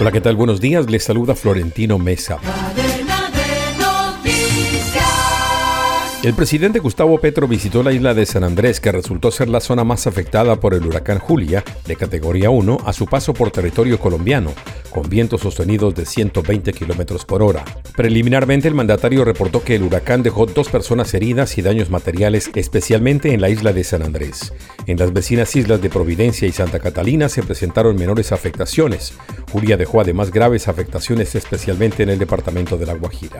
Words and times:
Hola, 0.00 0.10
¿qué 0.10 0.20
tal? 0.20 0.34
Buenos 0.34 0.60
días. 0.60 0.90
Les 0.90 1.04
saluda 1.04 1.36
Florentino 1.36 1.98
Mesa. 1.98 2.38
El 6.24 6.34
presidente 6.34 6.80
Gustavo 6.80 7.18
Petro 7.20 7.46
visitó 7.46 7.82
la 7.82 7.92
isla 7.92 8.12
de 8.12 8.26
San 8.26 8.44
Andrés, 8.44 8.80
que 8.80 8.90
resultó 8.90 9.30
ser 9.30 9.48
la 9.48 9.60
zona 9.60 9.84
más 9.84 10.06
afectada 10.06 10.58
por 10.58 10.74
el 10.74 10.84
huracán 10.84 11.18
Julia, 11.18 11.62
de 11.86 11.96
categoría 11.96 12.50
1, 12.50 12.78
a 12.84 12.92
su 12.92 13.06
paso 13.06 13.34
por 13.34 13.50
territorio 13.50 13.98
colombiano, 13.98 14.52
con 14.90 15.08
vientos 15.08 15.42
sostenidos 15.42 15.94
de 15.94 16.06
120 16.06 16.72
kilómetros 16.72 17.24
por 17.24 17.42
hora. 17.42 17.62
Preliminarmente, 17.96 18.66
el 18.66 18.74
mandatario 18.74 19.24
reportó 19.24 19.62
que 19.62 19.76
el 19.76 19.84
huracán 19.84 20.24
dejó 20.24 20.46
dos 20.46 20.68
personas 20.68 21.14
heridas 21.14 21.56
y 21.58 21.62
daños 21.62 21.90
materiales, 21.90 22.50
especialmente 22.56 23.32
en 23.32 23.40
la 23.40 23.50
isla 23.50 23.72
de 23.72 23.84
San 23.84 24.02
Andrés. 24.02 24.52
En 24.86 24.98
las 24.98 25.12
vecinas 25.12 25.54
islas 25.54 25.80
de 25.80 25.90
Providencia 25.90 26.48
y 26.48 26.52
Santa 26.52 26.80
Catalina 26.80 27.28
se 27.28 27.44
presentaron 27.44 27.94
menores 27.94 28.32
afectaciones. 28.32 29.14
Julia 29.52 29.76
dejó 29.76 30.00
además 30.00 30.32
graves 30.32 30.66
afectaciones, 30.66 31.36
especialmente 31.36 32.02
en 32.02 32.10
el 32.10 32.18
departamento 32.18 32.76
de 32.76 32.86
La 32.86 32.94
Guajira. 32.94 33.38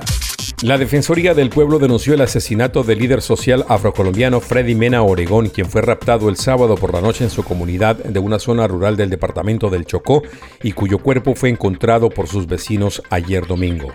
La 0.62 0.78
Defensoría 0.78 1.34
del 1.34 1.50
Pueblo 1.50 1.80
denunció 1.80 2.14
el 2.14 2.20
asesinato 2.20 2.84
del 2.84 3.00
líder 3.00 3.22
social 3.22 3.64
afrocolombiano 3.68 4.40
Freddy 4.40 4.76
Mena 4.76 5.02
Oregón, 5.02 5.48
quien 5.48 5.68
fue 5.68 5.82
raptado 5.82 6.28
el 6.28 6.36
sábado 6.36 6.76
por 6.76 6.94
la 6.94 7.00
noche 7.00 7.24
en 7.24 7.30
su 7.30 7.42
comunidad 7.42 7.96
de 7.96 8.20
una 8.20 8.38
zona 8.38 8.68
rural 8.68 8.96
del 8.96 9.10
departamento 9.10 9.68
del 9.68 9.84
Chocó 9.84 10.22
y 10.62 10.72
cuyo 10.72 10.98
cuerpo 10.98 11.34
fue 11.34 11.50
encontrado 11.50 12.08
por 12.08 12.28
sus 12.28 12.46
vecinos 12.46 13.02
ayer 13.10 13.46
domingo. 13.48 13.92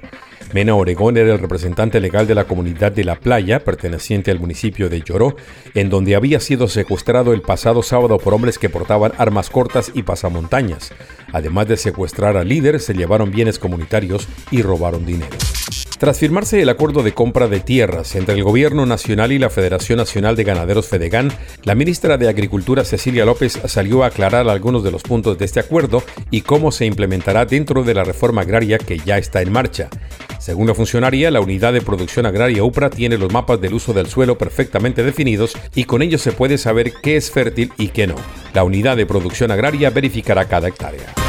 Mena 0.52 0.74
Oregón 0.74 1.16
era 1.16 1.32
el 1.32 1.40
representante 1.40 2.00
legal 2.00 2.26
de 2.26 2.34
la 2.34 2.46
comunidad 2.46 2.92
de 2.92 3.04
La 3.04 3.20
Playa, 3.20 3.64
perteneciente 3.64 4.32
al 4.32 4.40
municipio 4.40 4.90
de 4.90 5.02
Lloró, 5.02 5.36
en 5.76 5.92
donde 5.92 6.16
había 6.16 6.40
sido 6.40 6.68
secuestrado 6.68 7.34
el 7.34 7.44
pasado 7.44 7.84
sábado 7.84 8.18
por 8.18 8.34
hombres 8.34 8.58
que 8.58 8.70
portaban 8.70 9.12
armas 9.20 9.52
cortas 9.52 9.92
y 9.94 10.02
pasamontañas. 10.02 10.92
Además 11.34 11.68
de 11.68 11.78
secuestrar 11.78 12.36
al 12.36 12.50
líder, 12.50 12.80
se 12.80 12.96
llevaron 12.96 13.30
bienes 13.30 13.60
comunitarios 13.60 14.28
y 14.50 14.64
robaron 14.64 15.06
dinero. 15.06 15.38
Tras 16.00 16.18
firmarse 16.18 16.62
el 16.62 16.70
acuerdo 16.70 17.04
de 17.04 17.12
compra 17.12 17.50
de 17.50 17.60
tierras 17.60 18.16
entre 18.16 18.34
el 18.34 18.44
Gobierno 18.46 18.86
Nacional 18.86 19.34
y 19.34 19.38
la 19.38 19.50
Federación 19.50 19.98
Nacional 19.98 20.38
de 20.38 20.46
Ganaderos 20.46 20.88
Fedegan, 20.88 21.30
la 21.66 21.76
ministra 21.76 22.18
de 22.18 22.30
Agricultura 22.30 22.86
Cecilia 22.86 23.26
López 23.26 23.60
salió 23.66 24.06
a 24.06 24.08
aclarar 24.08 24.48
algunos 24.48 24.82
de 24.86 24.92
los 24.92 25.04
puntos 25.04 25.38
de 25.38 25.44
este 25.44 25.60
acuerdo 25.60 26.02
y 26.32 26.40
cómo 26.40 26.72
se 26.72 26.86
implementará 26.86 27.46
dentro 27.46 27.84
de 27.84 27.94
la 27.94 28.06
reforma 28.06 28.44
agraria 28.44 28.78
que 28.78 28.98
ya 28.98 29.18
está 29.18 29.42
en 29.42 29.52
marcha. 29.52 29.90
Según 30.40 30.68
la 30.68 30.74
funcionaria, 30.74 31.32
la 31.32 31.42
unidad 31.42 31.74
de 31.74 31.82
producción 31.82 32.26
agraria 32.26 32.64
UPRA 32.64 32.90
tiene 32.90 33.18
los 33.18 33.34
mapas 33.34 33.60
del 33.60 33.74
uso 33.74 33.92
del 33.92 34.08
suelo 34.08 34.38
perfectamente 34.38 35.04
definidos 35.04 35.58
y 35.76 35.84
con 35.84 36.02
ellos 36.02 36.22
se 36.22 36.32
puede 36.32 36.58
saber 36.58 36.94
qué 37.04 37.18
es 37.18 37.30
fértil 37.30 37.74
y 37.78 37.90
qué 37.90 38.08
no. 38.08 38.16
La 38.54 38.64
unidad 38.64 38.96
de 38.96 39.06
producción 39.06 39.52
agraria 39.52 39.90
verificará 39.90 40.46
cada 40.46 40.70
hectárea. 40.70 41.29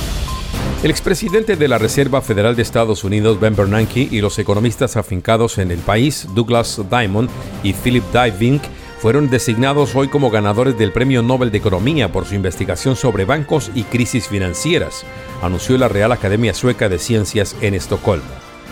El 0.83 0.89
expresidente 0.89 1.55
de 1.55 1.67
la 1.67 1.77
Reserva 1.77 2.21
Federal 2.21 2.55
de 2.55 2.63
Estados 2.63 3.03
Unidos, 3.03 3.39
Ben 3.39 3.55
Bernanke, 3.55 4.07
y 4.09 4.19
los 4.19 4.39
economistas 4.39 4.97
afincados 4.97 5.59
en 5.59 5.69
el 5.69 5.79
país, 5.79 6.27
Douglas 6.33 6.81
Diamond 6.89 7.29
y 7.61 7.73
Philip 7.73 8.03
Diving, 8.11 8.59
fueron 8.97 9.29
designados 9.29 9.95
hoy 9.95 10.09
como 10.09 10.29
ganadores 10.29 10.77
del 10.77 10.91
Premio 10.91 11.21
Nobel 11.21 11.51
de 11.51 11.57
Economía 11.57 12.11
por 12.11 12.25
su 12.25 12.35
investigación 12.35 12.95
sobre 12.95 13.25
bancos 13.25 13.71
y 13.73 13.83
crisis 13.83 14.27
financieras, 14.27 15.05
anunció 15.41 15.77
la 15.77 15.87
Real 15.87 16.11
Academia 16.11 16.53
Sueca 16.53 16.89
de 16.89 16.99
Ciencias 16.99 17.55
en 17.61 17.73
Estocolmo. 17.73 18.29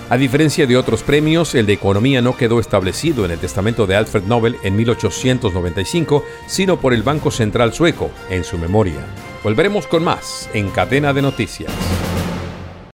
A 0.09 0.17
diferencia 0.17 0.65
de 0.65 0.77
otros 0.77 1.03
premios, 1.03 1.53
el 1.53 1.67
de 1.67 1.73
economía 1.73 2.23
no 2.23 2.35
quedó 2.35 2.59
establecido 2.59 3.25
en 3.25 3.31
el 3.31 3.37
testamento 3.37 3.85
de 3.85 3.95
Alfred 3.95 4.23
Nobel 4.23 4.57
en 4.63 4.75
1895, 4.75 6.23
sino 6.47 6.79
por 6.79 6.95
el 6.95 7.03
Banco 7.03 7.29
Central 7.29 7.73
Sueco 7.73 8.09
en 8.31 8.43
su 8.43 8.57
memoria. 8.57 9.05
Volveremos 9.43 9.87
con 9.87 10.03
más 10.03 10.49
en 10.53 10.69
Cadena 10.69 11.13
de 11.13 11.21
Noticias. 11.21 12.08